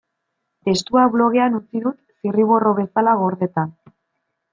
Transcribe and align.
Testua 0.69 1.03
blogean 1.15 1.57
utzi 1.59 1.81
dut, 1.83 1.99
zirriborro 2.23 2.71
bezala 2.79 3.13
gordeta. 3.21 3.67